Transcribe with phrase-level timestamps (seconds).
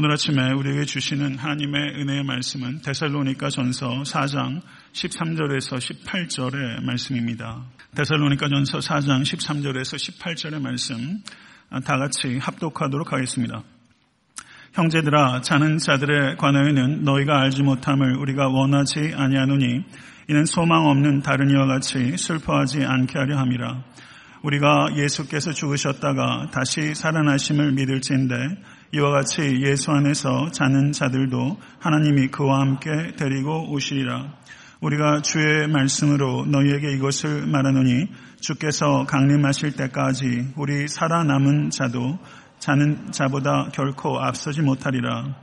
[0.00, 4.60] 오늘 아침에 우리에게 주시는 하나님의 은혜의 말씀은 데살로니가 전서 4장
[4.92, 7.64] 13절에서 18절의 말씀입니다.
[7.96, 11.20] 데살로니가 전서 4장 13절에서 18절의 말씀
[11.84, 13.64] 다 같이 합독하도록 하겠습니다.
[14.74, 19.84] 형제들아 자는 자들에 관하여는 너희가 알지 못함을 우리가 원하지 아니하노니
[20.28, 23.82] 이는 소망 없는 다른 이와 같이 슬퍼하지 않게 하려 함이라.
[24.42, 28.36] 우리가 예수께서 죽으셨다가 다시 살아나심을 믿을지인데
[28.90, 32.88] 이와 같이 예수 안에서 자는 자들도 하나님이 그와 함께
[33.18, 34.32] 데리고 오시리라.
[34.80, 38.06] 우리가 주의 말씀으로 너희에게 이것을 말하노니
[38.40, 42.18] 주께서 강림하실 때까지 우리 살아남은 자도
[42.60, 45.34] 자는 자보다 결코 앞서지 못하리라.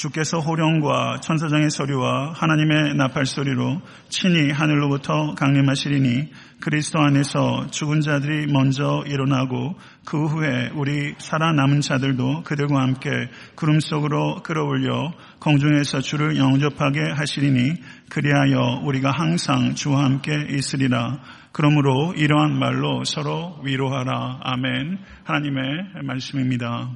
[0.00, 9.04] 주께서 호령과 천사장의 소리와 하나님의 나팔 소리로 친히 하늘로부터 강림하시리니 그리스도 안에서 죽은 자들이 먼저
[9.06, 9.74] 일어나고
[10.06, 13.10] 그 후에 우리 살아남은 자들도 그들과 함께
[13.56, 17.74] 구름 속으로 끌어올려 공중에서 주를 영접하게 하시리니
[18.08, 21.20] 그리하여 우리가 항상 주와 함께 있으리라.
[21.52, 24.40] 그러므로 이러한 말로 서로 위로하라.
[24.44, 24.98] 아멘.
[25.24, 26.88] 하나님의 말씀입니다.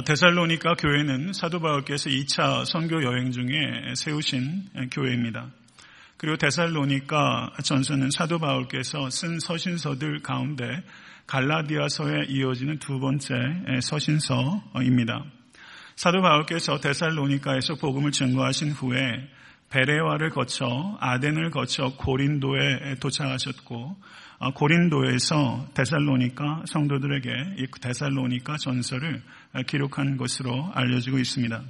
[0.00, 5.50] 데살로니카 아, 교회는 사도 바울께서 2차 선교 여행 중에 세우신 교회입니다.
[6.16, 10.64] 그리고 데살로니카 전서는 사도 바울께서 쓴 서신서들 가운데
[11.26, 13.34] 갈라디아서에 이어지는 두 번째
[13.82, 15.24] 서신서입니다.
[15.96, 19.28] 사도 바울께서 데살로니카에서 복음을 증거하신 후에
[19.68, 23.96] 베레와를 거쳐 아덴을 거쳐 고린도에 도착하셨고
[24.42, 29.22] 어, 고린도에서 데살로니카 성도들에게 이 데살로니카 전설을
[29.66, 31.62] 기록한 것으로 알려지고 있습니다.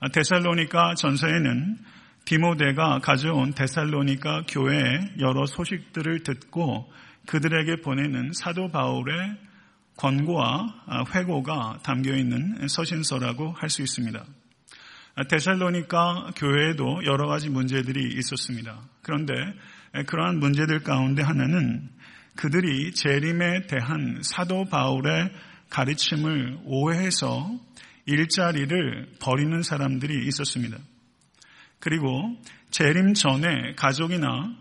[0.00, 1.76] 어, 데살로니카 전서에는
[2.24, 6.90] 디모데가 가져온 데살로니카 교회의 여러 소식들을 듣고
[7.26, 9.36] 그들에게 보내는 사도 바울의
[9.96, 14.24] 권고와 어, 회고가 담겨 있는 서신서라고 할 수 있습니다.
[15.28, 18.80] 데살로니카 교회에도 여러 가지 문제들이 있었습니다.
[19.02, 19.34] 그런데
[20.06, 21.90] 그러한 문제들 가운데 하나는
[22.36, 25.30] 그들이 재림에 대한 사도 바울의
[25.70, 27.50] 가르침을 오해해서
[28.06, 30.76] 일자리를 버리는 사람들이 있었습니다.
[31.78, 32.36] 그리고
[32.70, 34.54] 재림 전에 가족이나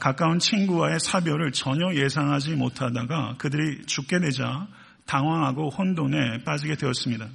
[0.00, 4.66] 가까운 친구와의 사별을 전혀 예상하지 못하다가 그들이 죽게 되자
[5.06, 7.28] 당황하고 혼돈에 빠지게 되었습니다.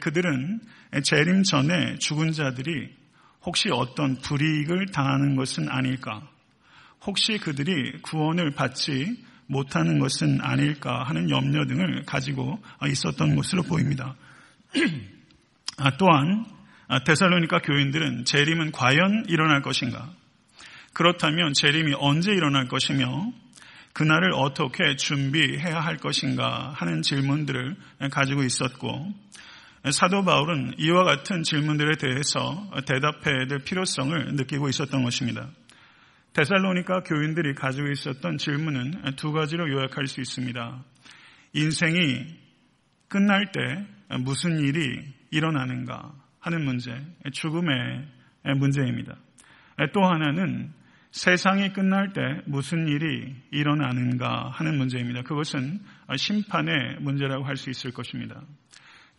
[0.00, 0.60] 그들은
[1.04, 2.90] 재림 전에 죽은 자들이
[3.44, 6.22] 혹시 어떤 불이익을 당하는 것은 아닐까?
[7.04, 9.16] 혹시 그들이 구원을 받지
[9.52, 14.16] 못하는 것은 아닐까 하는 염려 등을 가지고 있었던 것으로 보입니다.
[15.78, 16.46] 아, 또한
[17.06, 20.10] 데살로니카 교인들은 재림은 과연 일어날 것인가?
[20.94, 23.32] 그렇다면 재림이 언제 일어날 것이며
[23.92, 27.76] 그날을 어떻게 준비해야 할 것인가 하는 질문들을
[28.10, 29.12] 가지고 있었고
[29.90, 35.48] 사도 바울은 이와 같은 질문들에 대해서 대답해야 될 필요성을 느끼고 있었던 것입니다.
[36.34, 40.84] 데살로니카 교인들이 가지고 있었던 질문은 두 가지로 요약할 수 있습니다.
[41.52, 42.26] 인생이
[43.08, 43.60] 끝날 때
[44.20, 44.98] 무슨 일이
[45.30, 46.90] 일어나는가 하는 문제,
[47.32, 47.74] 죽음의
[48.56, 49.16] 문제입니다.
[49.92, 50.72] 또 하나는
[51.10, 55.22] 세상이 끝날 때 무슨 일이 일어나는가 하는 문제입니다.
[55.22, 55.80] 그것은
[56.16, 58.40] 심판의 문제라고 할 수 있을 것입니다.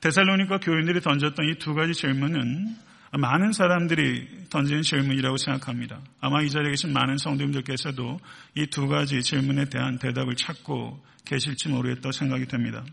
[0.01, 2.75] 데살로니카 교인들이 던졌던 이 두 가지 질문은
[3.17, 6.01] 많은 사람들이 던지는 질문이라고 생각합니다.
[6.19, 8.19] 아마 이 자리에 계신 많은 성도님들께서도
[8.55, 12.83] 이 두 가지 질문에 대한 대답을 찾고 계실지 모르겠다 생각이 됩니다.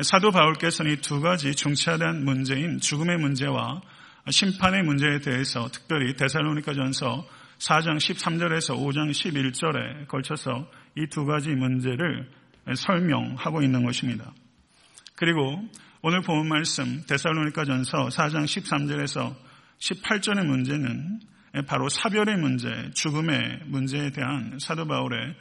[0.00, 3.82] 사도 바울께서는 이 두 가지 중차대한 문제인 죽음의 문제와
[4.30, 7.26] 심판의 문제에 대해서 특별히 데살로니카 전서
[7.58, 12.30] 4장 13절에서 5장 11절에 걸쳐서 이 두 가지 문제를
[12.74, 14.32] 설명하고 있는 것입니다.
[15.14, 15.62] 그리고
[16.04, 19.36] 오늘 본 말씀 데살로니가 전서 4장 13절에서
[19.78, 21.20] 18절의 문제는
[21.68, 25.36] 바로 사별의 문제, 죽음의 문제에 대한 사도 바울의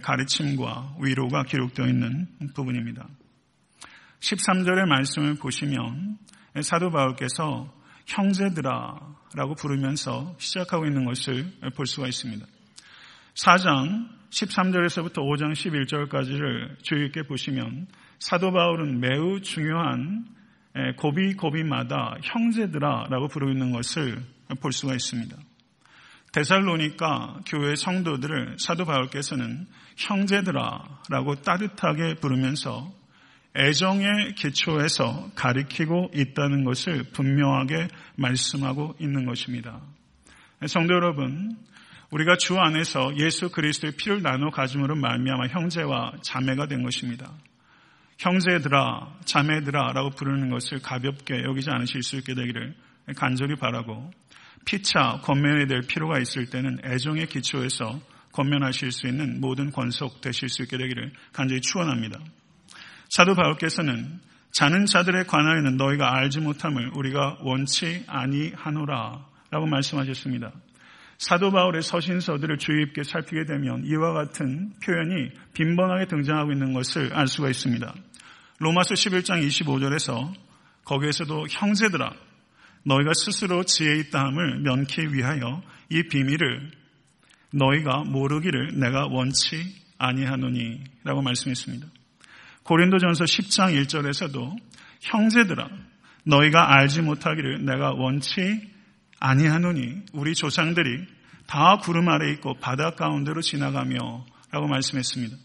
[0.00, 3.06] 가르침과 위로가 기록되어 있는 부분입니다.
[4.20, 6.16] 13절의 말씀을 보시면
[6.62, 7.70] 사도 바울께서
[8.06, 8.98] 형제들아
[9.34, 12.46] 라고 부르면서 시작하고 있는 것을 볼 수가 있습니다.
[13.34, 17.86] 4장 13절에서부터 5장 11절까지를 주의 깊게 보시면
[18.18, 20.26] 사도 바울은 매우 중요한
[20.96, 24.22] 고비 고비마다 형제들아라고 부르는 것을
[24.60, 25.36] 볼 수가 있습니다.
[26.32, 29.66] 데살로니까 교회 성도들을 사도 바울께서는
[29.96, 32.92] 형제들아라고 따뜻하게 부르면서
[33.56, 39.80] 애정의 기초에서 가리키고 있다는 것을 분명하게 말씀하고 있는 것입니다.
[40.66, 41.56] 성도 여러분,
[42.10, 47.32] 우리가 주 안에서 예수 그리스도의 피를 나눠 가짐으로 말미암아 형제와 자매가 된 것입니다.
[48.18, 52.74] 형제들아, 자매들아 라고 부르는 것을 가볍게 여기지 않으실 수 있게 되기를
[53.16, 54.10] 간절히 바라고
[54.64, 58.00] 피차 권면이 될 필요가 있을 때는 애정의 기초에서
[58.32, 62.18] 권면하실 수 있는 모든 권속 되실 수 있게 되기를 간절히 축원합니다.
[63.08, 64.20] 사도 바울께서는
[64.52, 70.52] 자는 자들에 관하여는 너희가 알지 못함을 우리가 원치 아니하노라 라고 말씀하셨습니다.
[71.18, 77.26] 사도 바울의 서신서들을 주의 깊게 살피게 되면 이와 같은 표현이 빈번하게 등장하고 있는 것을 알
[77.26, 77.94] 수가 있습니다.
[78.58, 80.32] 로마서 11장 25절에서
[80.84, 82.10] 거기에서도 형제들아
[82.84, 86.70] 너희가 스스로 지혜 있다함을 면키 위하여 이 비밀을
[87.52, 89.56] 너희가 모르기를 내가 원치
[89.98, 91.86] 아니하노니 라고 말씀했습니다.
[92.62, 94.56] 고린도전서 10장 1절에서도
[95.00, 95.68] 형제들아
[96.24, 98.75] 너희가 알지 못하기를 내가 원치
[99.20, 101.06] 아니하노니 우리 조상들이
[101.46, 105.36] 다 구름 아래 있고 바다 가운데로 지나가며 라고 말씀했습니다.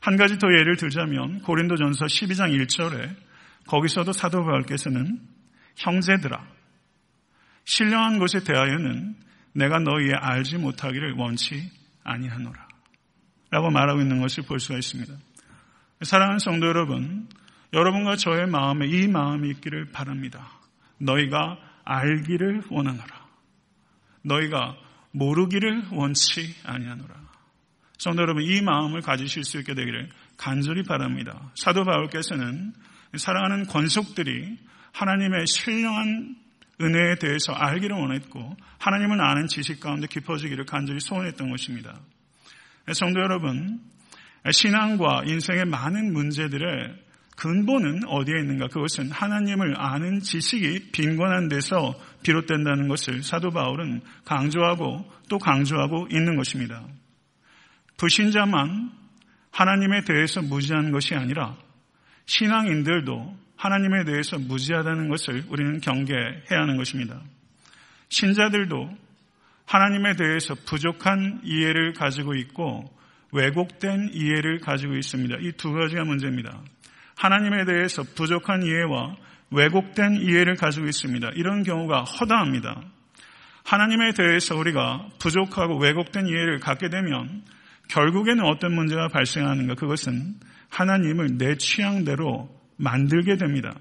[0.00, 3.14] 한 가지 더 예를 들자면 고린도전서 12장 1절에
[3.66, 5.20] 거기서도 사도 바울께서는
[5.76, 6.44] 형제들아
[7.64, 9.14] 신령한 것에 대하여는
[9.52, 11.70] 내가 너희의 알지 못하기를 원치
[12.02, 12.68] 아니하노라
[13.50, 15.14] 라고 말하고 있는 것을 볼 수가 있습니다.
[16.02, 17.28] 사랑하는 성도 여러분,
[17.72, 20.48] 여러분과 저의 마음에 이 마음이 있기를 바랍니다.
[20.98, 23.26] 너희가 알기를 원하노라.
[24.22, 24.76] 너희가
[25.12, 27.14] 모르기를 원치 아니하노라.
[27.98, 31.52] 성도 여러분, 이 마음을 가지실 수 있게 되기를 간절히 바랍니다.
[31.54, 32.72] 사도 바울께서는
[33.16, 34.58] 사랑하는 권속들이
[34.92, 36.36] 하나님의 신령한
[36.80, 42.00] 은혜에 대해서 알기를 원했고 하나님을 아는 지식 가운데 깊어지기를 간절히 소원했던 것입니다.
[42.92, 43.80] 성도 여러분,
[44.50, 46.96] 신앙과 인생의 많은 문제들의
[47.36, 48.68] 근본은 어디에 있는가?
[48.68, 56.84] 그것은 하나님을 아는 지식이 빈곤한 데서 비롯된다는 것을 사도 바울은 강조하고 또 강조하고 있는 것입니다.
[57.96, 58.90] 불신자만
[59.50, 61.56] 하나님에 대해서 무지한 것이 아니라
[62.26, 67.20] 신앙인들도 하나님에 대해서 무지하다는 것을 우리는 경계해야 하는 것입니다.
[68.08, 68.90] 신자들도
[69.66, 72.92] 하나님에 대해서 부족한 이해를 가지고 있고
[73.32, 75.36] 왜곡된 이해를 가지고 있습니다.
[75.40, 76.60] 이 두 가지가 문제입니다.
[77.16, 79.16] 하나님에 대해서 부족한 이해와
[79.50, 81.30] 왜곡된 이해를 가지고 있습니다.
[81.34, 82.82] 이런 경우가 허다합니다.
[83.64, 87.42] 하나님에 대해서 우리가 부족하고 왜곡된 이해를 갖게 되면
[87.88, 89.74] 결국에는 어떤 문제가 발생하는가?
[89.74, 90.34] 그것은
[90.70, 93.74] 하나님을 내 취향대로 만들게 됩니다.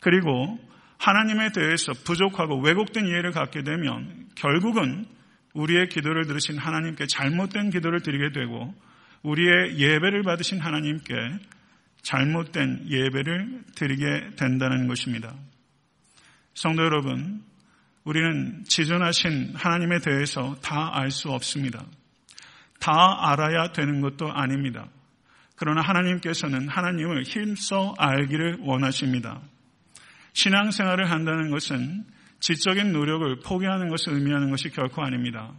[0.00, 0.58] 그리고
[0.98, 5.06] 하나님에 대해서 부족하고 왜곡된 이해를 갖게 되면 결국은
[5.54, 8.74] 우리의 기도를 들으신 하나님께 잘못된 기도를 드리게 되고
[9.22, 11.14] 우리의 예배를 받으신 하나님께
[12.04, 15.34] 잘못된 예배를 드리게 된다는 것입니다.
[16.54, 17.42] 성도 여러분,
[18.04, 21.84] 우리는 지존하신 하나님에 대해서 다 알 수 없습니다.
[22.78, 24.86] 다 알아야 되는 것도 아닙니다.
[25.56, 29.40] 그러나 하나님께서는 하나님을 힘써 알기를 원하십니다.
[30.34, 32.04] 신앙생활을 한다는 것은
[32.40, 35.52] 지적인 노력을 포기하는 것을 의미하는 것이 결코 아닙니다.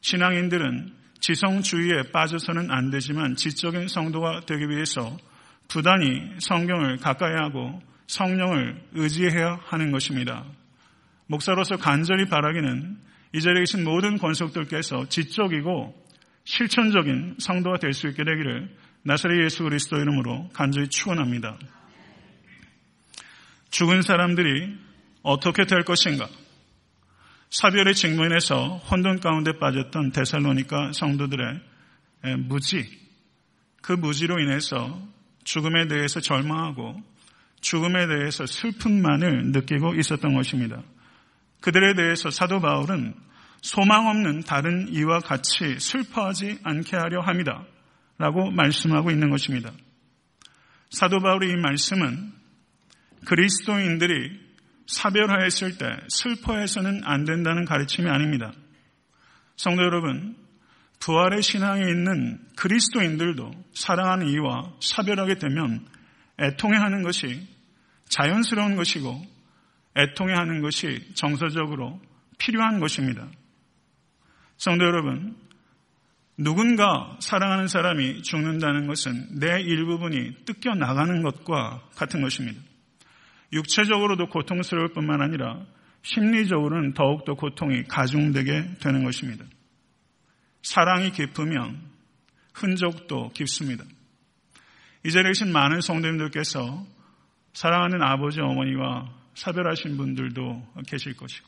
[0.00, 5.16] 신앙인들은 지성주의에 빠져서는 안 되지만 지적인 성도가 되기 위해서
[5.68, 10.44] 부단히 성경을 가까이 하고 성령을 의지해야 하는 것입니다.
[11.26, 12.98] 목사로서 간절히 바라기는
[13.32, 16.04] 이 자리에 계신 모든 권속들께서 지적이고
[16.44, 21.58] 실천적인 성도가 될 수 있게 되기를 나사렛 예수 그리스도 이름으로 간절히 축원합니다.
[23.70, 24.78] 죽은 사람들이
[25.22, 26.28] 어떻게 될 것인가?
[27.50, 31.60] 사별의 직면에서 혼돈 가운데 빠졌던 데살로니카 성도들의
[32.48, 32.88] 무지,
[33.82, 35.00] 그 무지로 인해서
[35.44, 37.02] 죽음에 대해서 절망하고
[37.60, 40.82] 죽음에 대해서 슬픔만을 느끼고 있었던 것입니다.
[41.60, 43.14] 그들에 대해서 사도 바울은
[43.62, 47.64] 소망 없는 다른 이와 같이 슬퍼하지 않게 하려 합니다.
[48.18, 49.72] 라고 말씀하고 있는 것입니다.
[50.90, 52.32] 사도 바울의 이 말씀은
[53.24, 54.44] 그리스도인들이
[54.86, 58.52] 사별하였을 때 슬퍼해서는 안 된다는 가르침이 아닙니다.
[59.56, 60.36] 성도 여러분,
[61.04, 65.86] 부활의 신앙에 있는 그리스도인들도 사랑하는 이와 사별하게 되면
[66.40, 67.46] 애통해 하는 것이
[68.08, 69.22] 자연스러운 것이고
[69.96, 72.00] 애통해 하는 것이 정서적으로
[72.38, 73.28] 필요한 것입니다.
[74.56, 75.36] 성도 여러분,
[76.38, 82.60] 누군가 사랑하는 사람이 죽는다는 것은 내 일부분이 뜯겨 나가는 것과 같은 것입니다.
[83.52, 85.66] 육체적으로도 고통스러울 뿐만 아니라
[86.02, 89.44] 심리적으로는 더욱더 고통이 가중되게 되는 것입니다.
[90.64, 91.78] 사랑이 깊으면
[92.54, 93.84] 흔적도 깊습니다.
[95.04, 96.86] 이 자리에 계신 많은 성도님들께서
[97.52, 101.46] 사랑하는 아버지, 어머니와 사별하신 분들도 계실 것이고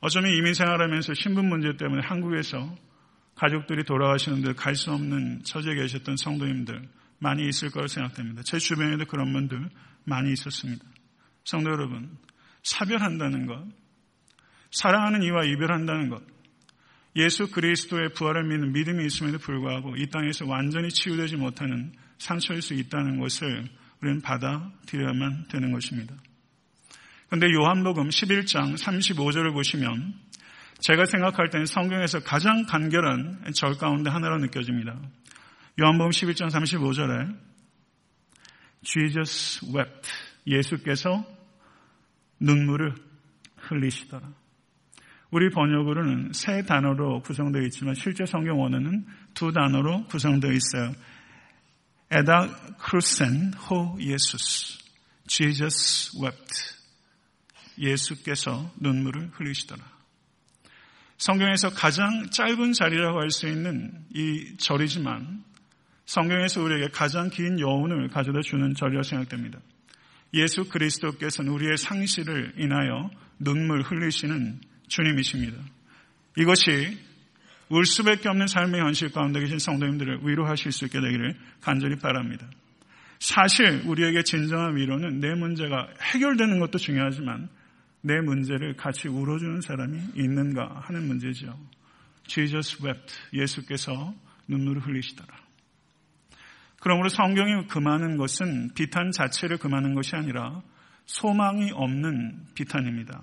[0.00, 2.76] 어쩌면 이민 생활하면서 신분 문제 때문에 한국에서
[3.34, 6.88] 가족들이 돌아가시는데 갈 수 없는 처지에 계셨던 성도님들
[7.18, 8.42] 많이 있을 거라고 생각됩니다.
[8.42, 9.68] 제 주변에도 그런 분들
[10.04, 10.84] 많이 있었습니다.
[11.44, 12.16] 성도 여러분,
[12.62, 13.66] 사별한다는 것,
[14.70, 16.22] 사랑하는 이와 이별한다는 것,
[17.16, 23.18] 예수 그리스도의 부활을 믿는 믿음이 있음에도 불구하고 이 땅에서 완전히 치유되지 못하는 상처일 수 있다는
[23.18, 23.68] 것을
[24.02, 26.14] 우리는 받아들여야만 되는 것입니다.
[27.28, 30.14] 그런데 요한복음 11장 35절을 보시면
[30.80, 35.00] 제가 생각할 때는 성경에서 가장 간결한 절 가운데 하나로 느껴집니다.
[35.80, 37.36] 요한복음 11장 35절에
[38.82, 40.08] Jesus wept.
[40.46, 41.24] 예수께서
[42.38, 42.94] 눈물을
[43.56, 44.45] 흘리시더라.
[45.30, 50.94] 우리 번역으로는 세 단어로 구성되어 있지만 실제 성경 원어는 두 단어로 구성되어 있어요.
[52.10, 54.78] 에다 크루센 호 예수스.
[55.26, 56.76] Jesus wept.
[57.78, 59.82] 예수께서 눈물을 흘리시더라.
[61.18, 65.44] 성경에서 가장 짧은 자리라고 할 수 있는 이 절이지만
[66.04, 69.58] 성경에서 우리에게 가장 긴 여운을 가져다 주는 절이라고 생각됩니다.
[70.34, 75.56] 예수 그리스도께서는 우리의 상실을 인하여 눈물 흘리시는 주님이십니다.
[76.36, 76.98] 이것이
[77.68, 82.48] 울 수밖에 없는 삶의 현실 가운데 계신 성도님들을 위로하실 수 있게 되기를 간절히 바랍니다.
[83.18, 87.48] 사실 우리에게 진정한 위로는 내 문제가 해결되는 것도 중요하지만
[88.02, 91.58] 내 문제를 같이 울어주는 사람이 있는가 하는 문제죠.
[92.26, 93.14] Jesus wept.
[93.32, 94.14] 예수께서
[94.46, 95.34] 눈물을 흘리시더라.
[96.80, 100.62] 그러므로 성경이 금하는 것은 비탄 자체를 금하는 것이 아니라
[101.06, 103.22] 소망이 없는 비탄입니다.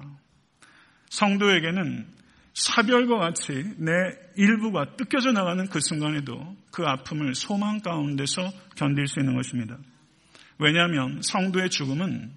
[1.14, 2.08] 성도에게는
[2.54, 3.92] 사별과 같이 내
[4.36, 8.42] 일부가 뜯겨져 나가는 그 순간에도 그 아픔을 소망 가운데서
[8.76, 9.78] 견딜 수 있는 것입니다.
[10.58, 12.32] 왜냐하면 성도의 죽음은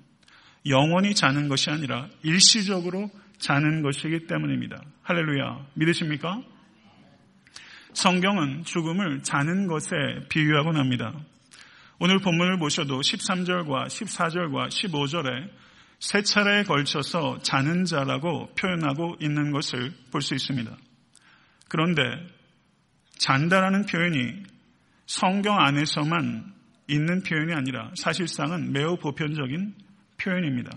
[0.69, 4.83] 영원히 자는 것이 아니라 일시적으로 자는 것이기 때문입니다.
[5.03, 5.67] 할렐루야.
[5.75, 6.43] 믿으십니까?
[7.95, 9.97] 성경은 죽음을 자는 것에
[10.29, 11.15] 비유하곤 합니다.
[11.99, 15.66] 오늘 본문을 보셔도 13절과 14절과 15절에
[15.99, 20.77] 세 차례에 걸쳐서 자는 자라고 표현하고 있는 것을 볼 수 있습니다.
[21.69, 22.03] 그런데
[23.19, 24.43] 잔다라는 표현이
[25.07, 26.53] 성경 안에서만
[26.89, 29.75] 있는 표현이 아니라 사실상은 매우 보편적인
[30.19, 30.71] 표현입니다.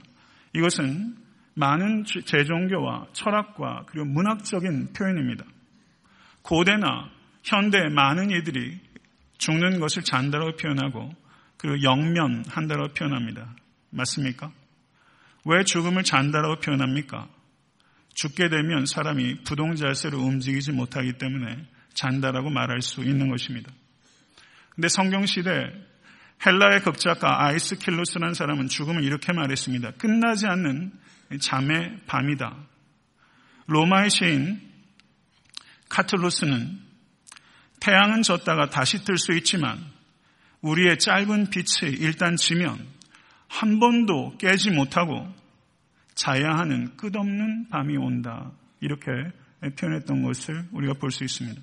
[0.56, 1.16] 이것은
[1.56, 5.46] 많은 제종교와 철학과 그리고 문학적인 표현입니다.
[6.42, 7.10] 고대나
[7.44, 8.80] 현대 많은 이들이
[9.38, 11.12] 죽는 것을 잔다라고 표현하고
[11.58, 13.56] 그리고 영면한다라고 표현합니다.
[13.92, 14.52] 맞습니까?
[15.46, 17.28] 왜 죽음을 잔다라고 표현합니까?
[18.14, 23.72] 죽게 되면 사람이 부동자세로 움직이지 못하기 때문에 잔다라고 말할 수 있는 것입니다.
[24.72, 25.50] 근데 성경시대
[26.46, 29.92] 헬라의 극작가 아이스킬로스라는 사람은 죽음을 이렇게 말했습니다.
[29.92, 30.92] 끝나지 않는
[31.42, 32.56] 잠의 밤이다.
[33.68, 34.62] 로마의 시인
[35.90, 36.80] 카틀로스는
[37.80, 39.80] 태양은 졌다가 다시 뜰 수 있지만
[40.62, 42.86] 우리의 짧은 빛이 일단 지면
[43.50, 45.28] 한 번도 깨지 못하고
[46.14, 48.52] 자야 하는 끝없는 밤이 온다.
[48.80, 49.12] 이렇게
[49.78, 51.62] 표현했던 것을 우리가 볼 수 있습니다.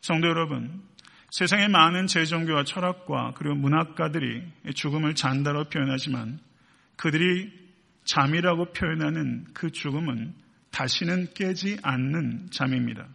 [0.00, 0.82] 성도 여러분,
[1.30, 4.42] 세상의 많은 재종교와 철학과 그리고 문학가들이
[4.74, 6.38] 죽음을 잔다로 표현하지만
[6.96, 7.50] 그들이
[8.04, 10.34] 잠이라고 표현하는 그 죽음은
[10.70, 13.08] 다시는 깨지 않는 잠입니다.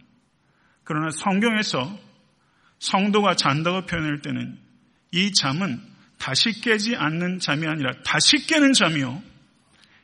[0.84, 1.98] 그러나 성경에서
[2.80, 4.58] 성도가 잔다고 표현할 때는
[5.12, 5.80] 이 잠은
[6.20, 9.22] 다시 깨지 않는 잠이 아니라 다시 깨는 잠이요.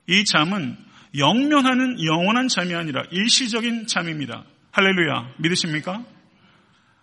[0.09, 0.77] 이 잠은
[1.17, 4.45] 영면하는 영원한 잠이 아니라 일시적인 잠입니다.
[4.73, 5.35] 할렐루야.
[5.39, 6.03] 믿으십니까?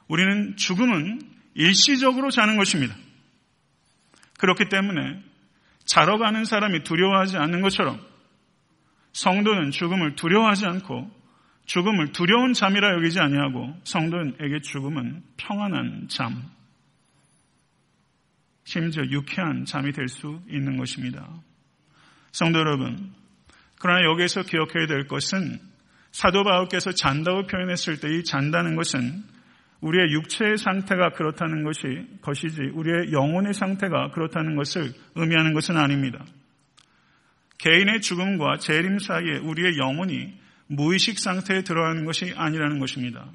[0.08, 1.22] 우리는 죽음은
[1.53, 2.96] 일시적으로 자는 것입니다.
[4.39, 5.22] 그렇기 때문에
[5.86, 8.01] 자러 가는 사람이 두려워하지 않는 것처럼
[9.13, 11.10] 성도는 죽음을 두려워하지 않고
[11.67, 16.43] 죽음을 두려운 잠이라 여기지 아니하고 성도에게 죽음은 평안한 잠,
[18.63, 21.27] 심지어 유쾌한 잠이 될 수 있는 것입니다.
[22.32, 23.13] 성도 여러분,
[23.79, 25.60] 그러나 여기에서 기억해야 될 것은
[26.12, 29.24] 사도 바울께서 잔다고 표현했을 때 이 잔다는 것은
[29.82, 36.24] 우리의 육체의 상태가 그렇다는 것이 것이지 우리의 영혼의 상태가 그렇다는 것을 의미하는 것은 아닙니다.
[37.58, 43.29] 개인의 죽음과 재림 사이에 우리의 영혼이 무의식 상태에 들어가는 것이 아니라는 것입니다.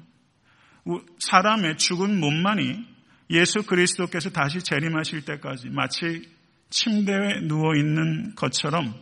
[1.19, 2.85] 사람의 죽은 몸만이
[3.29, 6.29] 예수 그리스도께서 다시 재림하실 때까지 마치
[6.69, 8.93] 침대에 누워 있는 것처럼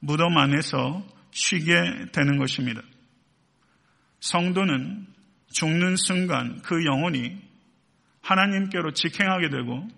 [0.00, 1.72] 무덤 안에서 쉬게
[2.12, 2.82] 되는 것입니다.
[4.20, 5.06] 성도는
[5.52, 7.36] 죽는 순간 그 영혼이
[8.20, 9.88] 하나님께로 직행하게 되고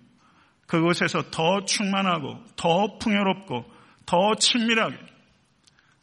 [0.67, 3.71] 그곳에서 더 충만하고 더 풍요롭고
[4.07, 4.97] 더 친밀하게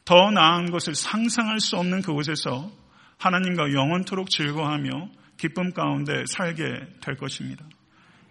[0.05, 2.71] 더 나은 것을 상상할 수 없는 그곳에서
[3.17, 5.09] 하나님과 영원토록 즐거워하며
[5.39, 6.63] 기쁨 가운데 살게
[7.01, 7.65] 될 것입니다.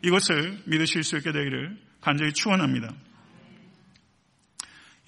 [0.05, 2.95] 이것을 믿으실 수 있게 되기를 간절히 축원합니다.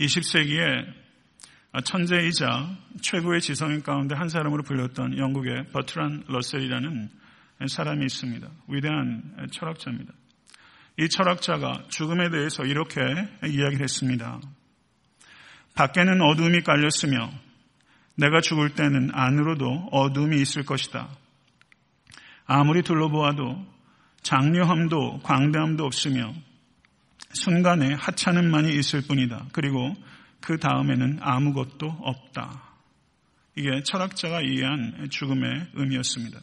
[0.01, 0.93] 20세기에
[1.85, 7.11] 천재이자 최고의 지성인 가운데 한 사람으로 불렸던 영국의 버트란 러셀이라는
[7.69, 8.49] 사람이 있습니다.
[8.69, 10.13] 위대한 철학자입니다.
[10.99, 13.01] 이 철학자가 죽음에 대해서 이렇게
[13.45, 14.41] 이야기를 했습니다.
[15.75, 17.31] 밖에는 어둠이 깔렸으며
[18.17, 21.20] 내가 죽을 때는 안으로도 어둠이 있을 것이다.
[22.53, 23.65] 아무리 둘러보아도
[24.23, 26.35] 장려함도 광대함도 없으며
[27.33, 29.47] 순간에 하찮음만이 있을 뿐이다.
[29.53, 29.95] 그리고
[30.41, 32.61] 그 다음에는 아무것도 없다.
[33.55, 36.41] 이게 철학자가 이해한 죽음의 의미였습니다.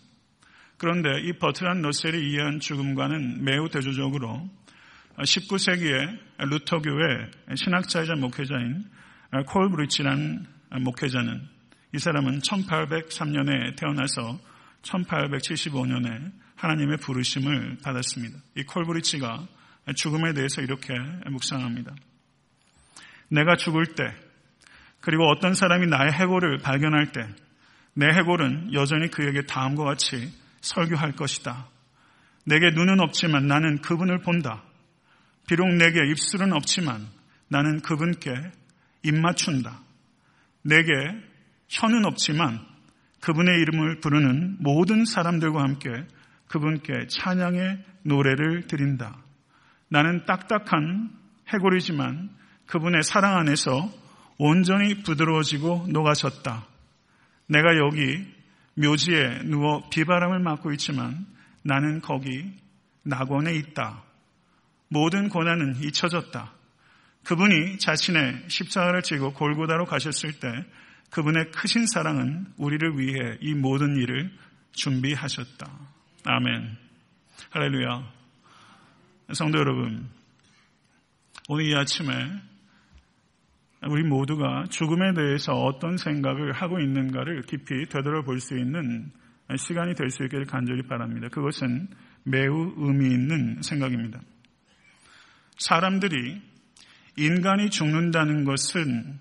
[0.77, 4.47] 그런데 이 버트란 러셀이 이해한 죽음과는 매우 대조적으로
[5.17, 8.85] 19세기의 루터교의 신학자이자 목회자인
[9.45, 10.45] 콜브리치라는
[10.83, 11.49] 목회자는
[11.95, 14.39] 이 사람은 1803년에 태어나서
[14.87, 18.37] 1875년에 하나님의 부르심을 받았습니다.
[18.55, 19.47] 이 콜브리치가
[19.95, 20.93] 죽음에 대해서 이렇게
[21.29, 21.93] 묵상합니다.
[23.29, 24.03] 내가 죽을 때,
[25.01, 27.27] 그리고 어떤 사람이 나의 해골을 발견할 때,
[27.93, 31.67] 내 해골은 여전히 그에게 다음과 같이 설교할 것이다.
[32.45, 34.63] 내게 눈은 없지만 나는 그분을 본다.
[35.47, 37.07] 비록 내게 입술은 없지만
[37.47, 38.31] 나는 그분께
[39.03, 39.81] 입 맞춘다.
[40.61, 40.91] 내게
[41.69, 42.65] 혀는 없지만
[43.27, 45.89] 그분의 이름을 부르는 모든 사람들과 함께
[46.47, 49.17] 그분께 찬양의 노래를 드린다.
[49.89, 51.11] 나는 딱딱한
[51.49, 52.29] 해골이지만
[52.67, 53.91] 그분의 사랑 안에서
[54.37, 56.67] 온전히 부드러워지고 녹아졌다.
[57.47, 58.33] 내가 여기
[58.75, 61.25] 묘지에 누워 비바람을 맞고 있지만
[61.63, 62.45] 나는 거기
[63.03, 64.03] 낙원에 있다.
[64.87, 66.53] 모든 고난은 잊혀졌다.
[67.25, 70.47] 그분이 자신의 십자가를 지고 골고다로 가셨을 때
[71.09, 74.31] 그분의 크신 사랑은 우리를 위해 이 모든 일을
[74.73, 75.69] 준비하셨다.
[76.25, 76.77] 아멘.
[77.51, 78.13] 할렐루야.
[79.33, 80.07] 성도 여러분,
[81.49, 82.11] 오늘 이 아침에
[83.87, 89.11] 우리 모두가 죽음에 대해서 어떤 생각을 하고 있는가를 깊이 되돌아볼 수 있는
[89.57, 91.29] 시간이 될 수 있기를 간절히 바랍니다.
[91.29, 91.87] 그것은
[92.23, 94.19] 매우 의미 있는 생각입니다.
[95.57, 96.41] 사람들이
[97.15, 99.19] 인간이 죽는다는 것은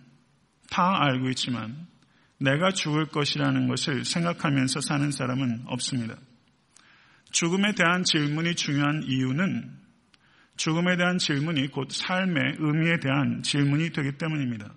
[0.76, 1.86] 다 알고 있지만
[2.38, 6.16] 내가 죽을 것이라는 것을 생각하면서 사는 사람은 없습니다.
[7.30, 9.70] 죽음에 대한 질문이 중요한 이유는
[10.58, 14.70] 죽음에 대한 질문이 곧 삶의 의미에 대한 질문이 되기 때문입니다.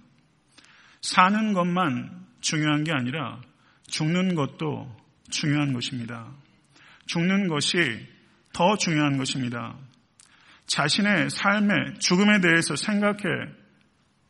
[1.02, 3.42] 사는 것만 중요한 게 아니라
[3.88, 4.96] 죽는 것도
[5.30, 6.32] 중요한 것입니다.
[7.08, 7.78] 죽는 것이
[8.54, 9.76] 더 중요한 것입니다.
[10.66, 13.24] 자신의 삶의 죽음에 대해서 생각해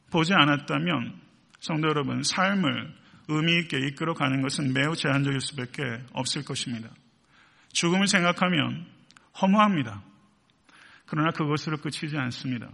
[0.09, 1.28] 보지 않았다면
[1.59, 2.93] 성도 여러분, 삶을
[3.27, 5.81] 의미 있게 이끌어 가는 것은 매우 제한적일 수밖에
[6.13, 6.89] 없을 것입니다.
[7.73, 8.85] 죽음을 생각하면
[9.41, 10.03] 허무합니다.
[11.05, 12.69] 그러나 그것으로 끝이지 않습니다.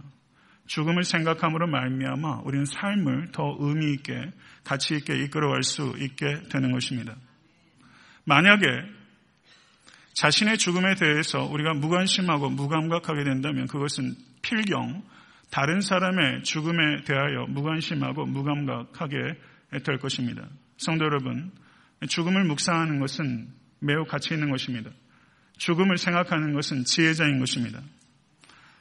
[0.66, 4.32] 죽음을 생각함으로 말미암아 우리는 삶을 더 의미 있게
[4.64, 7.14] 가치 있게 이끌어갈 수 있게 되는 것입니다.
[8.24, 8.66] 만약에
[10.14, 15.04] 자신의 죽음에 대해서 우리가 무관심하고 무감각하게 된다면 그것은 필경
[15.50, 19.16] 다른 사람의 죽음에 대하여 무관심하고 무감각하게
[19.84, 20.48] 될 것입니다.
[20.76, 21.52] 성도 여러분,
[22.08, 23.48] 죽음을 묵상하는 것은
[23.80, 24.90] 매우 가치 있는 것입니다.
[25.58, 27.80] 죽음을 생각하는 것은 지혜자인 것입니다.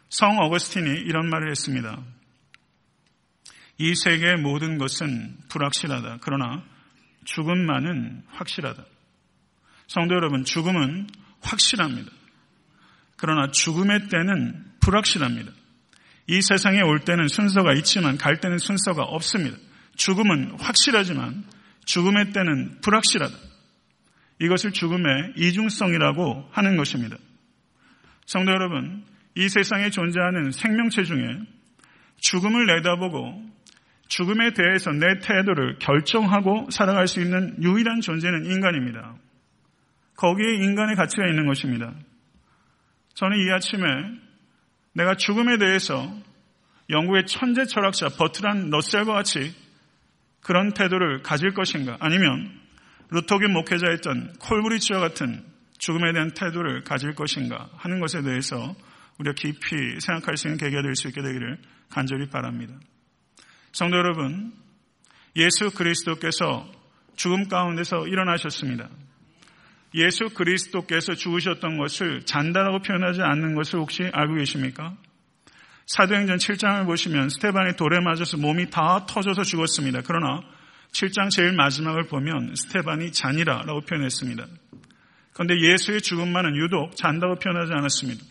[0.09, 2.03] 성 어거스틴이 이런 말을 했습니다.
[3.77, 6.19] 이 세계의 모든 것은 불확실하다.
[6.21, 6.63] 그러나
[7.25, 8.85] 죽음만은 확실하다.
[9.87, 11.07] 성도 여러분, 죽음은
[11.41, 12.11] 확실합니다.
[13.17, 15.51] 그러나 죽음의 때는 불확실합니다.
[16.27, 19.57] 이 세상에 올 때는 순서가 있지만 갈 때는 순서가 없습니다.
[19.95, 21.43] 죽음은 확실하지만
[21.85, 23.33] 죽음의 때는 불확실하다.
[24.41, 27.17] 이것을 죽음의 이중성이라고 하는 것입니다.
[28.25, 31.39] 성도 여러분, 이 세상에 존재하는 생명체 중에
[32.17, 33.43] 죽음을 내다보고
[34.07, 39.15] 죽음에 대해서 내 태도를 결정하고 살아갈 수 있는 유일한 존재는 인간입니다.
[40.15, 41.93] 거기에 인간의 가치가 있는 것입니다.
[43.13, 43.85] 저는 이 아침에
[44.95, 46.09] 내가 죽음에 대해서
[46.89, 49.53] 영국의 천재 철학자 버트란 러셀과 같이
[50.41, 52.51] 그런 태도를 가질 것인가 아니면
[53.09, 55.43] 루터기 목회자였던 콜브리치와 같은
[55.77, 58.75] 죽음에 대한 태도를 가질 것인가 하는 것에 대해서
[59.19, 61.57] 우리가 깊이 생각할 수 있는 계기가 될 수 있게 되기를
[61.89, 62.73] 간절히 바랍니다.
[63.71, 64.53] 성도 여러분,
[65.35, 66.69] 예수 그리스도께서
[67.15, 68.89] 죽음 가운데서 일어나셨습니다.
[69.95, 74.95] 예수 그리스도께서 죽으셨던 것을 잔다라고 표현하지 않는 것을 혹시 알고 계십니까?
[75.87, 80.01] 사도행전 7장을 보시면 스테반이 돌에 맞아서 몸이 다 터져서 죽었습니다.
[80.05, 80.41] 그러나
[80.91, 84.45] 7장 제일 마지막을 보면 스테반이 잔이라라고 표현했습니다.
[85.33, 88.23] 그런데 예수의 죽음만은 유독 잔다고 표현하지 않았습니다.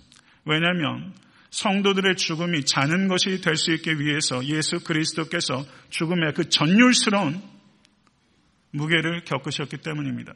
[0.47, 1.13] 왜냐하면
[1.51, 7.41] 성도들의 죽음이 자는 것이 될 수 있게 위해서 예수 그리스도께서 죽음의 그 전율스러운
[8.73, 10.35] 무게를 겪으셨기 때문입니다.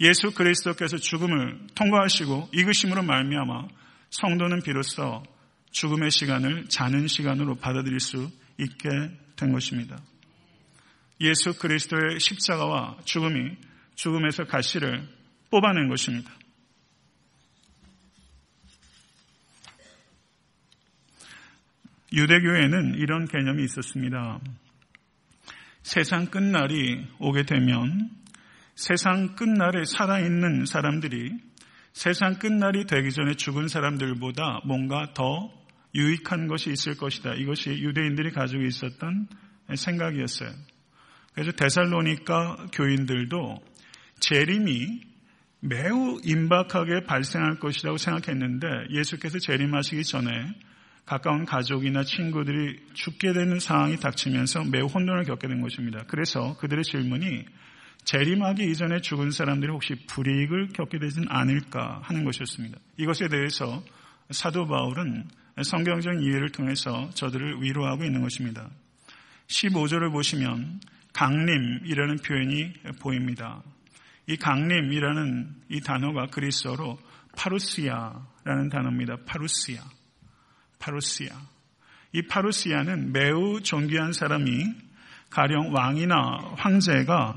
[0.00, 3.68] 예수 그리스도께서 죽음을 통과하시고 이으심으로 말미암아
[4.10, 5.22] 성도는 비로소
[5.70, 8.88] 죽음의 시간을 자는 시간으로 받아들일 수 있게
[9.36, 9.98] 된 것입니다.
[11.20, 13.56] 예수 그리스도의 십자가와 죽음이
[13.94, 15.08] 죽음에서 가시를
[15.50, 16.30] 뽑아낸 것입니다.
[22.12, 24.40] 유대교에는 이런 개념이 있었습니다.
[25.82, 28.10] 세상 끝날이 오게 되면
[28.74, 31.32] 세상 끝날에 살아있는 사람들이
[31.92, 35.50] 세상 끝날이 되기 전에 죽은 사람들보다 뭔가 더
[35.94, 37.34] 유익한 것이 있을 것이다.
[37.34, 39.28] 이것이 유대인들이 가지고 있었던
[39.74, 40.50] 생각이었어요.
[41.34, 43.62] 그래서 데살로니까 교인들도
[44.20, 45.02] 재림이
[45.60, 50.30] 매우 임박하게 발생할 것이라고 생각했는데 예수께서 재림하시기 전에
[51.06, 56.04] 가까운 가족이나 친구들이 죽게 되는 상황이 닥치면서 매우 혼돈을 겪게 된 것입니다.
[56.08, 57.44] 그래서 그들의 질문이
[58.04, 62.78] 재림하기 이전에 죽은 사람들이 혹시 불이익을 겪게 되진 않을까 하는 것이었습니다.
[62.98, 63.82] 이것에 대해서
[64.30, 65.28] 사도 바울은
[65.62, 68.68] 성경적 이해를 통해서 저들을 위로하고 있는 것입니다.
[69.46, 70.80] 15절을 보시면
[71.12, 73.62] 강림이라는 표현이 보입니다.
[74.26, 76.98] 이 강림이라는 이 단어가 그리스어로
[77.36, 79.18] 파루시아라는 단어입니다.
[79.26, 79.82] 파루시아.
[80.78, 81.30] 파루시아.
[82.12, 84.74] 이 파루시아는 매우 존귀한 사람이
[85.30, 87.36] 가령 왕이나 황제가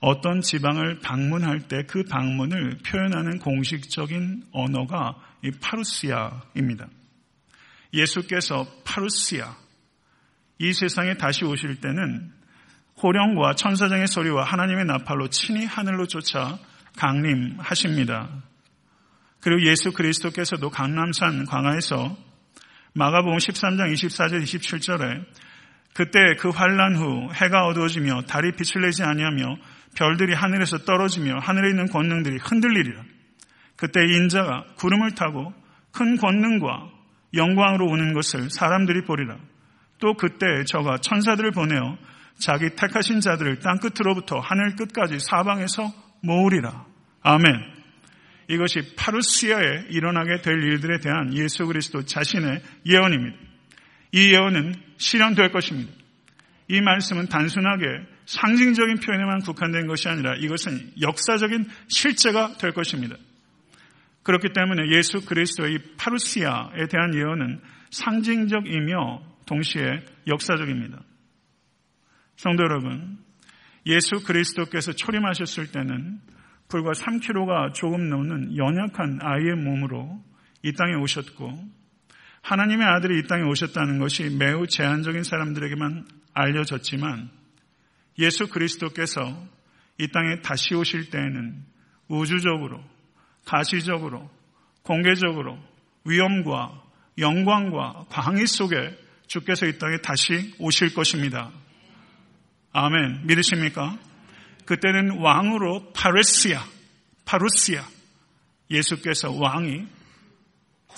[0.00, 6.86] 어떤 지방을 방문할 때 그 방문을 표현하는 공식적인 언어가 이 파루시아입니다.
[7.92, 9.56] 예수께서 파루시아,
[10.58, 12.32] 이 세상에 다시 오실 때는
[13.02, 16.58] 호령과 천사장의 소리와 하나님의 나팔로 친히 하늘로 쫓아
[16.96, 18.28] 강림하십니다.
[19.40, 22.16] 그리고 예수 그리스도께서도 강남산 광화에서
[22.94, 25.24] 마가복음 13장 24절 27절에
[25.98, 29.56] 그때 그 환란 후 해가 어두워지며 달이 빛을 내지 아니하며
[29.96, 33.02] 별들이 하늘에서 떨어지며 하늘에 있는 권능들이 흔들리리라.
[33.74, 35.52] 그때 인자가 구름을 타고
[35.90, 36.88] 큰 권능과
[37.34, 39.38] 영광으로 오는 것을 사람들이 보리라.
[39.98, 41.98] 또 그때 저가 천사들을 보내어
[42.38, 46.86] 자기 택하신 자들을 땅 끝으로부터 하늘 끝까지 사방에서 모으리라.
[47.22, 47.44] 아멘.
[48.46, 53.36] 이것이 파루시아에 일어나게 될 일들에 대한 예수 그리스도 자신의 예언입니다.
[54.12, 55.92] 이 예언은 실현될 것입니다.
[56.68, 57.86] 이 말씀은 단순하게
[58.26, 63.16] 상징적인 표현에만 국한된 것이 아니라 이것은 역사적인 실제가 될 것입니다.
[64.22, 71.00] 그렇기 때문에 예수 그리스도의 파루시아에 대한 예언은 상징적이며 동시에 역사적입니다.
[72.36, 73.18] 성도 여러분,
[73.86, 76.20] 예수 그리스도께서 초림하셨을 때는
[76.68, 80.22] 불과 3kg가 조금 넘는 연약한 아이의 몸으로
[80.62, 81.77] 이 땅에 오셨고
[82.48, 87.28] 하나님의 아들이 이 땅에 오셨다는 것이 매우 제한적인 사람들에게만 알려졌지만
[88.18, 89.20] 예수 그리스도께서
[89.98, 91.62] 이 땅에 다시 오실 때에는
[92.08, 92.82] 우주적으로,
[93.44, 94.30] 가시적으로,
[94.82, 95.58] 공개적으로
[96.06, 96.82] 위엄과
[97.18, 101.50] 영광과 광희 속에 주께서 이 땅에 다시 오실 것입니다.
[102.72, 103.26] 아멘.
[103.26, 103.98] 믿으십니까?
[104.64, 106.64] 그때는 왕으로 파레시아,
[107.26, 107.84] 파루시아,
[108.70, 109.97] 예수께서 왕이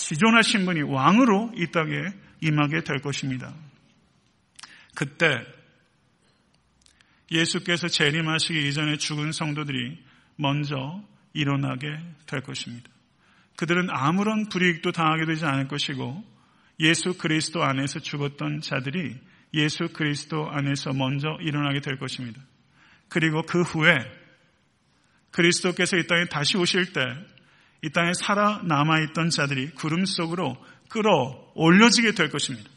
[0.00, 1.92] 지존하신 분이 왕으로 이 땅에
[2.40, 3.54] 임하게 될 것입니다.
[4.94, 5.26] 그때
[7.30, 10.02] 예수께서 재림하시기 이전에 죽은 성도들이
[10.36, 11.86] 먼저 일어나게
[12.26, 12.90] 될 것입니다.
[13.56, 16.24] 그들은 아무런 불이익도 당하게 되지 않을 것이고
[16.80, 19.16] 예수 그리스도 안에서 죽었던 자들이
[19.54, 22.40] 예수 그리스도 안에서 먼저 일어나게 될 것입니다.
[23.08, 23.96] 그리고 그 후에
[25.30, 27.02] 그리스도께서 이 땅에 다시 오실 때
[27.83, 30.57] 이 땅에 살아남아 있던 자들이 구름 속으로
[30.88, 32.69] 끌어 올려지게 될 것입니다.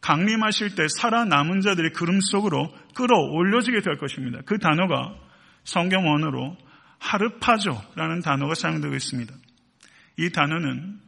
[0.00, 4.40] 강림하실 때 살아남은 자들이 구름 속으로 끌어 올려지게 될 것입니다.
[4.46, 5.14] 그 단어가
[5.64, 6.56] 성경 언어로
[6.98, 9.34] 하르파조라는 단어가 사용되고 있습니다.
[10.18, 11.00] 이 단어는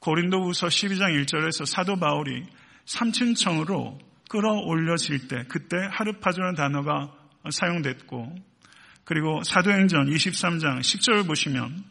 [0.00, 2.44] 고린도후서 12장 1절에서 사도 바울이
[2.84, 3.98] 삼층청으로
[4.28, 7.12] 끌어올려질 때 그때 하르파조라는 단어가
[7.48, 8.34] 사용됐고
[9.06, 11.84] 그리고 사도행전 23장 10절 보시면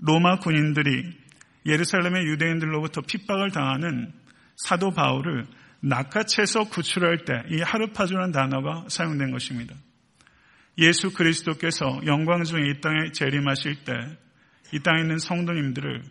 [0.00, 1.12] 로마 군인들이
[1.66, 4.14] 예루살렘의 유대인들로부터 핍박을 당하는
[4.56, 5.44] 사도 바울을
[5.80, 9.74] 낚아채서 구출할 때 이 하르파주라는 단어가 사용된 것입니다.
[10.78, 13.92] 예수 그리스도께서 영광 중에 이 땅에 재림하실 때
[14.72, 16.02] 이 땅에 있는 성도님들을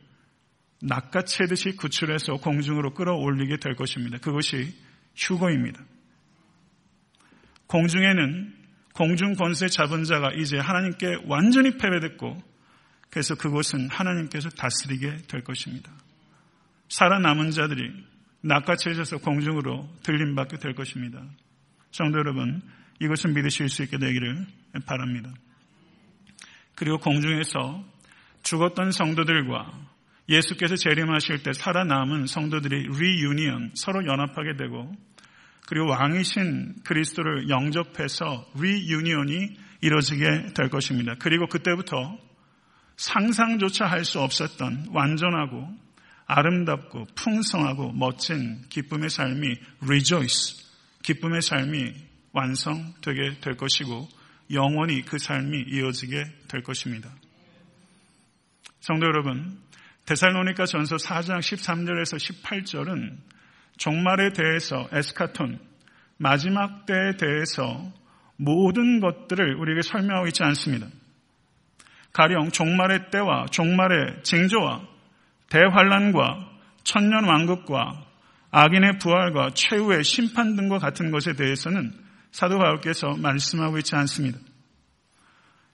[0.83, 4.19] 낚아채듯이 구출해서 공중으로 끌어올리게 될 것입니다.
[4.19, 4.73] 그것이
[5.15, 5.83] 휴거입니다.
[7.67, 8.60] 공중에는
[8.93, 12.41] 공중 권세 잡은 자가 이제 하나님께 완전히 패배됐고
[13.09, 15.91] 그래서 그곳은 하나님께서 다스리게 될 것입니다.
[16.89, 17.91] 살아남은 자들이
[18.41, 21.23] 낚아채져서 공중으로 들림받게 될 것입니다.
[21.91, 22.61] 성도 여러분,
[22.99, 24.45] 이것을 믿으실 수 있게 되기를
[24.85, 25.31] 바랍니다.
[26.75, 27.83] 그리고 공중에서
[28.43, 29.71] 죽었던 성도들과
[30.29, 34.91] 예수께서 재림하실 때 살아남은 성도들이 reunion, 서로 연합하게 되고
[35.67, 41.15] 그리고 왕이신 그리스도를 영접해서 reunion이 이루어지게 될 것입니다.
[41.19, 42.17] 그리고 그때부터
[42.97, 45.67] 상상조차 할 수 없었던 완전하고
[46.27, 50.63] 아름답고 풍성하고 멋진 기쁨의 삶이 rejoice,
[51.03, 51.93] 기쁨의 삶이
[52.31, 54.07] 완성되게 될 것이고
[54.51, 57.09] 영원히 그 삶이 이어지게 될 것입니다.
[58.79, 59.59] 성도 여러분,
[60.05, 63.17] 데살로니카 전서 4장 13절에서 18절은
[63.81, 65.57] 종말에 대해서 에스카톤,
[66.17, 67.91] 마지막 때에 대해서
[68.35, 70.85] 모든 것들을 우리에게 설명하고 있지 않습니다.
[72.13, 74.83] 가령 종말의 때와 종말의 징조와
[75.49, 76.51] 대환란과
[76.83, 78.05] 천년 왕국과
[78.51, 81.91] 악인의 부활과 최후의 심판 등과 같은 것에 대해서는
[82.31, 84.37] 사도 바울께서 말씀하고 있지 않습니다.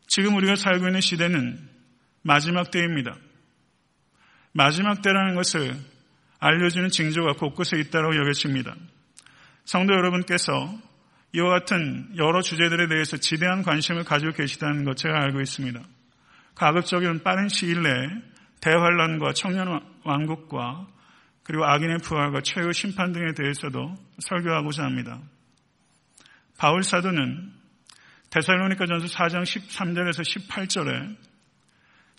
[0.08, 1.60] 지금 우리가 살고 있는 시대는
[2.22, 3.18] 마지막 때입니다.
[4.54, 5.76] 마지막 때라는 것을
[6.40, 8.76] 알려주는 징조가 곳곳에 있다고 여겨집니다.
[9.66, 10.74] 성도 여러분께서
[11.34, 15.82] 이와 같은 여러 주제들에 대해서 지대한 관심을 가지고 계시다는 것 제가 알고 있습니다.
[16.56, 18.08] 가급적이면 빠른 시일 내에
[18.62, 20.88] 대환란과 청년 왕국과
[21.44, 25.20] 그리고 악인의 부활과 최후 심판 등에 대해서도 설교하고자 합니다.
[26.58, 27.54] 바울 사도는
[28.30, 31.16] 데살로니카 전서 4장 13절에서 18절에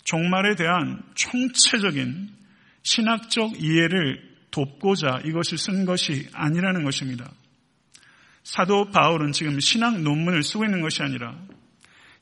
[0.03, 2.38] 종말에 대한 총체적인
[2.83, 7.29] 신학적 이해를 돕고자 이것을 쓴 것이 아니라는 것입니다.
[8.43, 11.37] 사도 바울은 지금 신학 논문을 쓰고 있는 것이 아니라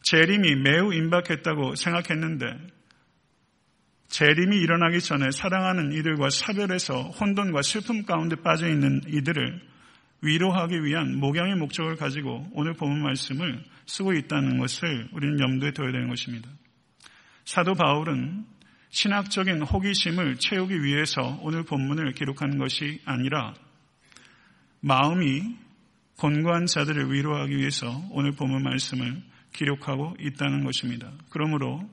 [0.03, 2.45] 재림이 매우 임박했다고 생각했는데
[4.09, 9.61] 재림이 일어나기 전에 사랑하는 이들과 사별해서 혼돈과 슬픔 가운데 빠져 있는 이들을
[10.21, 16.07] 위로하기 위한 목양의 목적을 가지고 오늘 본문 말씀을 쓰고 있다는 것을 우리는 염두에 둬야 되는
[16.07, 16.49] 것입니다.
[17.45, 18.45] 사도 바울은
[18.89, 23.53] 신학적인 호기심을 채우기 위해서 오늘 본문을 기록한 것이 아니라
[24.79, 25.57] 마음이
[26.17, 29.21] 권고한 자들을 위로하기 위해서 오늘 본문 말씀을
[29.53, 31.11] 기록하고 있다는 것입니다.
[31.29, 31.87] 그러므로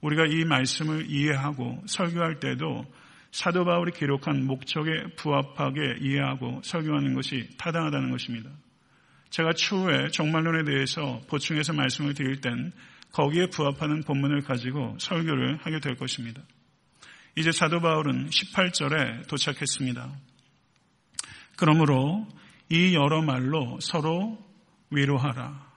[0.00, 2.84] 우리가 이 말씀을 이해하고 설교할 때도
[3.30, 8.50] 사도 바울이 기록한 목적에 부합하게 이해하고 설교하는 것이 타당하다는 것입니다.
[9.30, 12.72] 제가 추후에 종말론에 대해서 보충해서 말씀을 드릴 땐
[13.12, 16.42] 거기에 부합하는 본문을 가지고 설교를 하게 될 것입니다.
[17.36, 20.12] 이제 사도 바울은 18절에 도착했습니다.
[21.56, 22.26] 그러므로
[22.70, 24.38] 이 여러 말로 서로
[24.90, 25.70] 위로하라.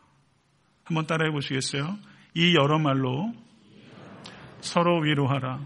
[0.84, 1.98] 한번 따라해 보시겠어요?
[2.34, 3.34] 이 여러 말로
[4.62, 5.66] 서로 위로하라.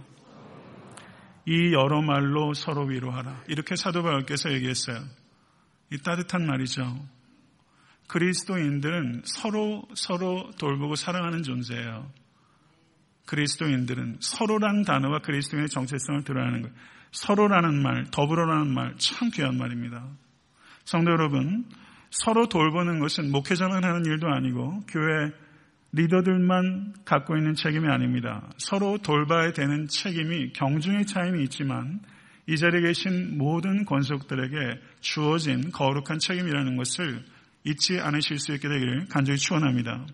[1.46, 3.44] 이 여러 말로 서로 위로하라.
[3.48, 5.04] 이렇게 사도 바울께서 얘기했어요.
[5.92, 6.84] 이 따뜻한 말이죠.
[8.10, 12.12] 그리스도인들은 서로 서로 돌보고 사랑하는 존재예요.
[13.28, 16.76] 그리스도인들은 서로라는 단어가 그리스도인의 정체성을 드러내는 거예요.
[17.12, 20.08] 서로라는 말, 더불어라는 말, 참 귀한 말입니다.
[20.86, 21.66] 성도 여러분,
[22.10, 25.32] 서로 돌보는 것은 목회자만 하는 일도 아니고 교회
[25.92, 28.50] 리더들만 갖고 있는 책임이 아닙니다.
[28.58, 32.00] 서로 돌봐야 되는 책임이 경중의 차이는 있지만
[32.48, 37.24] 이 자리에 계신 모든 권속들에게 주어진 거룩한 책임이라는 것을
[37.64, 40.06] 잊지 않으실 수 있게 되기를 간절히 축원합니다.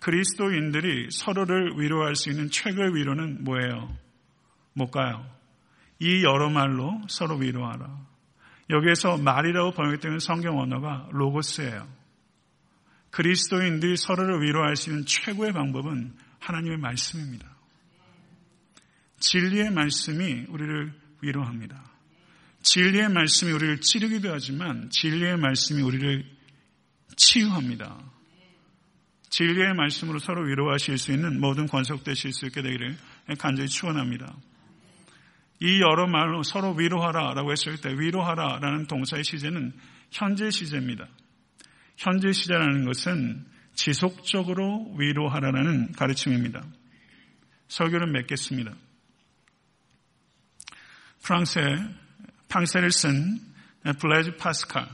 [0.00, 3.96] 그리스도인들이 서로를 위로할 수 있는 최고의 위로는 뭐예요?
[4.74, 5.26] 뭘까요?
[5.98, 8.06] 이 여러 말로 서로 위로하라.
[8.70, 11.88] 여기에서 말이라고 번역되는 성경 언어가 로고스예요.
[13.10, 17.48] 그리스도인들이 서로를 위로할 수 있는 최고의 방법은 하나님의 말씀입니다.
[19.18, 20.92] 진리의 말씀이 우리를
[21.22, 21.82] 위로합니다.
[22.62, 26.37] 진리의 말씀이 우리를 찌르기도 하지만 진리의 말씀이 우리를
[27.18, 27.98] 치유합니다.
[29.28, 32.96] 진리의 말씀으로 서로 위로하실 수 있는 모든 권속되실 수 있게 되기를
[33.38, 34.34] 간절히 축원합니다.
[35.60, 39.74] 이 여러 말로 서로 위로하라라고 했을 때 위로하라라는 동사의 시제는
[40.10, 41.06] 현재 시제입니다.
[41.96, 46.64] 현재 시제라는 것은 지속적으로 위로하라는 가르침입니다.
[47.68, 48.72] 설교를 맺겠습니다.
[51.22, 51.94] 프랑스의
[52.48, 53.40] 팡세를 쓴
[54.00, 54.88] 블레즈 파스칼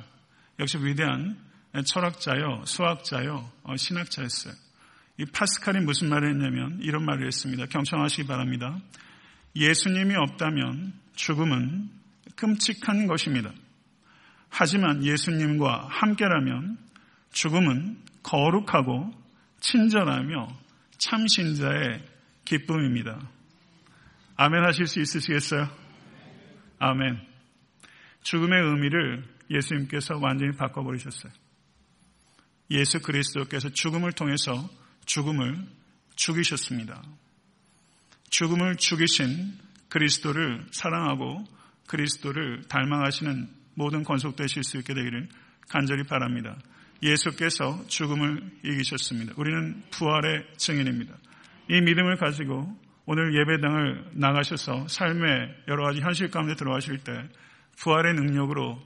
[0.58, 1.43] 역시 위대한
[1.82, 4.54] 철학자요, 수학자요, 어, 신학자였어요.
[5.18, 7.66] 이 파스칼이 무슨 말을 했냐면 이런 말을 했습니다.
[7.66, 8.78] 경청하시기 바랍니다.
[9.56, 11.90] 예수님이 없다면 죽음은
[12.36, 13.52] 끔찍한 것입니다.
[14.48, 16.78] 하지만 예수님과 함께라면
[17.32, 19.12] 죽음은 거룩하고
[19.60, 20.48] 친절하며
[20.98, 22.04] 참신자의
[22.44, 23.18] 기쁨입니다.
[24.36, 25.68] 아멘 하실 수 있으시겠어요?
[26.78, 27.20] 아멘.
[28.22, 31.32] 죽음의 의미를 예수님께서 완전히 바꿔버리셨어요.
[32.70, 34.68] 예수 그리스도께서 죽음을 통해서
[35.06, 35.66] 죽음을
[36.16, 37.02] 죽이셨습니다.
[38.30, 41.44] 죽음을 죽이신 그리스도를 사랑하고
[41.86, 45.28] 그리스도를 닮아가시는 모든 건속되실 수 있게 되기를
[45.68, 46.56] 간절히 바랍니다.
[47.02, 49.34] 예수께서 죽음을 이기셨습니다.
[49.36, 51.14] 우리는 부활의 증인입니다.
[51.70, 57.12] 이 믿음을 가지고 오늘 예배당을 나가셔서 삶의 여러 가지 현실 가운데 들어가실 때
[57.78, 58.80] 부활의 능력으로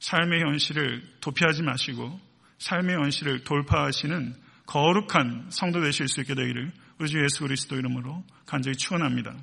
[0.00, 2.20] 삶의 현실을 도피하지 마시고
[2.58, 4.34] 삶의 현실을 돌파하시는
[4.66, 9.34] 거룩한 성도 되실 수 있게 되기를 우리 주 예수 그리스도 이름으로 간절히 축원합니다.